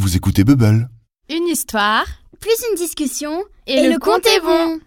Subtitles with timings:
[0.00, 0.88] Vous écoutez Bubble.
[1.28, 2.06] Une histoire
[2.40, 4.80] plus une discussion et, le, compte est bon.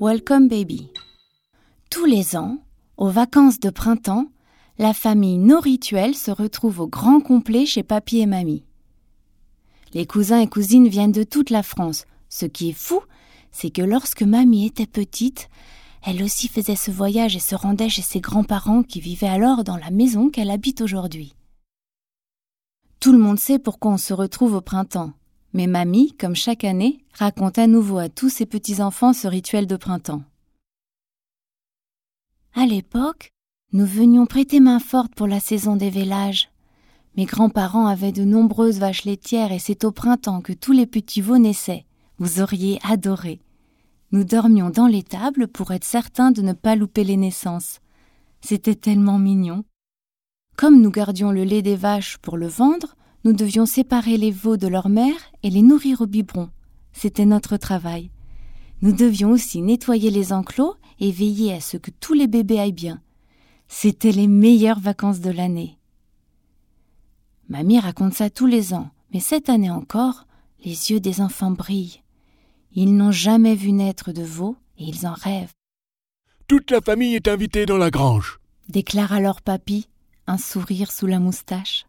[0.00, 0.92] Welcome Baby.
[1.90, 2.58] Tous les ans,
[2.96, 4.28] aux vacances de printemps,
[4.78, 8.64] la famille No Rituel se retrouve au grand complet chez papy et mamie.
[9.92, 12.04] Les cousins et cousines viennent de toute la France.
[12.28, 13.00] Ce qui est fou,
[13.50, 15.48] c'est que lorsque mamie était petite,
[16.04, 19.78] elle aussi faisait ce voyage et se rendait chez ses grands-parents qui vivaient alors dans
[19.78, 21.34] la maison qu'elle habite aujourd'hui.
[23.00, 25.14] Tout le monde sait pourquoi on se retrouve au printemps,
[25.54, 29.76] mais mamie, comme chaque année, raconte à nouveau à tous ses petits-enfants ce rituel de
[29.76, 30.22] printemps.
[32.54, 33.32] À l'époque,
[33.72, 36.50] nous venions prêter main forte pour la saison des vélages.
[37.16, 41.20] Mes grands-parents avaient de nombreuses vaches laitières et c'est au printemps que tous les petits
[41.20, 41.86] veaux naissaient.
[42.18, 43.40] Vous auriez adoré.
[44.14, 47.80] Nous dormions dans l'étable pour être certains de ne pas louper les naissances.
[48.40, 49.64] C'était tellement mignon.
[50.56, 54.56] Comme nous gardions le lait des vaches pour le vendre, nous devions séparer les veaux
[54.56, 56.48] de leur mère et les nourrir au biberon.
[56.92, 58.12] C'était notre travail.
[58.82, 62.70] Nous devions aussi nettoyer les enclos et veiller à ce que tous les bébés aillent
[62.70, 63.02] bien.
[63.66, 65.76] C'étaient les meilleures vacances de l'année.
[67.48, 70.28] Mamie raconte ça tous les ans, mais cette année encore,
[70.64, 72.03] les yeux des enfants brillent.
[72.76, 75.52] Ils n'ont jamais vu naître de veaux et ils en rêvent.
[76.48, 79.86] Toute la famille est invitée dans la grange, déclare alors papy,
[80.26, 81.86] un sourire sous la moustache.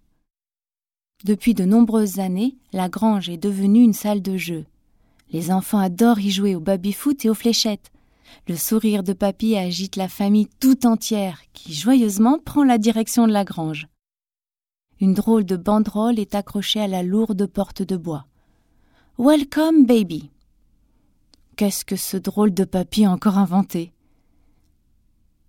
[1.23, 4.66] Depuis de nombreuses années, la grange est devenue une salle de jeu.
[5.31, 7.91] Les enfants adorent y jouer au baby-foot et aux fléchettes.
[8.47, 13.33] Le sourire de papy agite la famille tout entière, qui joyeusement prend la direction de
[13.33, 13.88] la grange.
[15.00, 18.28] Une drôle de banderole est accrochée à la lourde porte de bois.
[19.17, 20.30] Welcome, baby.
[21.55, 23.93] Qu'est-ce que ce drôle de papy a encore inventé?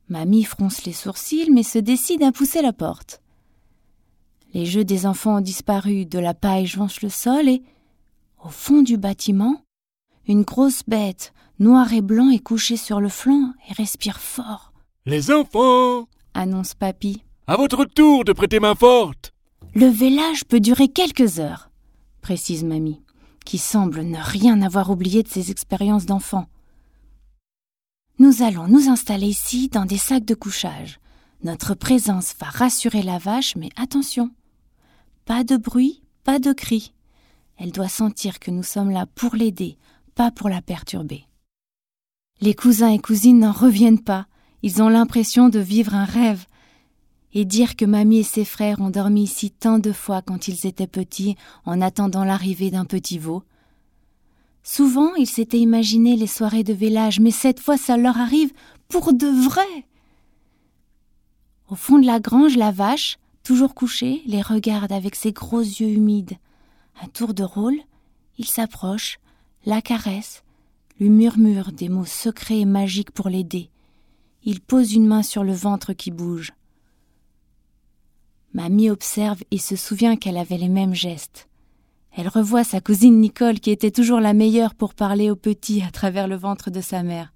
[0.09, 3.21] Mamie fronce les sourcils mais se décide à pousser la porte.
[4.55, 7.63] Les jeux des enfants ont disparu, de la paille jonche le sol et,
[8.45, 9.63] au fond du bâtiment,
[10.29, 14.73] une grosse bête, noire et blanc, est couchée sur le flanc et respire fort.
[15.07, 17.25] Les enfants annonce papy.
[17.49, 19.33] À votre tour de prêter main forte
[19.75, 21.71] Le vélage peut durer quelques heures,
[22.23, 23.03] précise mamie
[23.47, 26.47] qui semble ne rien avoir oublié de ses expériences d'enfant.
[28.19, 30.99] Nous allons nous installer ici dans des sacs de couchage.
[31.43, 34.31] Notre présence va rassurer la vache, mais attention.
[35.25, 36.93] Pas de bruit, pas de cris.
[37.57, 39.79] Elle doit sentir que nous sommes là pour l'aider,
[40.15, 41.25] pas pour la perturber.
[42.41, 44.27] Les cousins et cousines n'en reviennent pas.
[44.63, 46.47] Ils ont l'impression de vivre un rêve.
[47.39, 50.67] Et dire que mamie et ses frères ont dormi ici tant de fois quand ils
[50.67, 51.37] étaient petits
[51.67, 53.43] en attendant l'arrivée d'un petit veau.
[54.63, 58.55] Souvent, ils s'étaient imaginé les soirées de village, mais cette fois ça leur arrive
[58.89, 59.85] pour de vrai.
[61.69, 65.91] Au fond de la grange, la vache, toujours couchée, les regarde avec ses gros yeux
[65.91, 66.39] humides.
[67.03, 67.77] À tour de rôle,
[68.39, 69.19] il s'approche,
[69.67, 70.43] la caresse,
[70.99, 73.69] lui murmure des mots secrets et magiques pour l'aider.
[74.43, 76.55] Il pose une main sur le ventre qui bouge.
[78.57, 81.47] Mamie observe et se souvient qu'elle avait les mêmes gestes.
[82.17, 85.91] Elle revoit sa cousine Nicole qui était toujours la meilleure pour parler au petit à
[85.91, 87.35] travers le ventre de sa mère.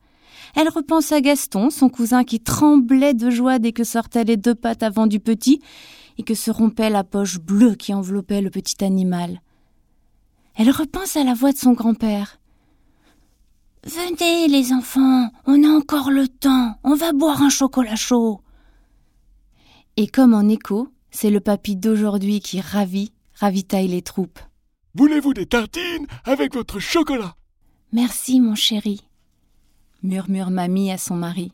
[0.56, 4.54] Elle repense à Gaston, son cousin qui tremblait de joie dès que sortaient les deux
[4.54, 5.60] pattes avant du petit
[6.16, 9.42] et que se rompait la poche bleue qui enveloppait le petit animal.
[10.54, 12.40] Elle repense à la voix de son grand-père.
[13.84, 18.40] Venez, les enfants, on a encore le temps, on va boire un chocolat chaud.
[19.98, 24.40] Et comme en écho, c'est le papy d'aujourd'hui qui ravit, ravitaille les troupes.
[24.94, 27.36] Voulez-vous des tartines avec votre chocolat?
[27.92, 29.02] Merci, mon chéri,
[30.02, 31.52] murmure mamie à son mari.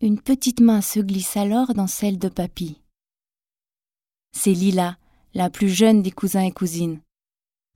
[0.00, 2.80] Une petite main se glisse alors dans celle de papy.
[4.32, 4.96] C'est Lila,
[5.34, 7.00] la plus jeune des cousins et cousines.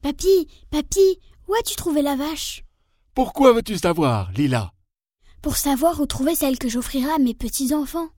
[0.03, 2.65] Papy, papy, où as-tu trouvé la vache?
[3.15, 4.73] Pourquoi veux-tu savoir, Lila?
[5.41, 8.09] Pour savoir où trouver celle que j'offrirai à mes petits-enfants.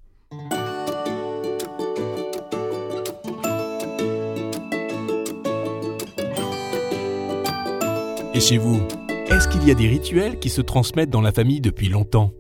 [8.41, 8.81] Chez vous,
[9.27, 12.31] est-ce qu'il y a des rituels qui se transmettent dans la famille depuis longtemps?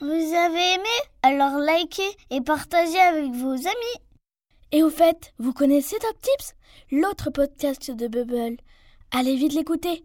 [0.00, 0.88] Vous avez aimé?
[1.22, 3.98] Alors likez et partagez avec vos amis.
[4.70, 6.54] Et au fait, vous connaissez Top Tips?
[6.92, 8.56] L'autre podcast de Bubble.
[9.10, 10.04] Allez vite l'écouter.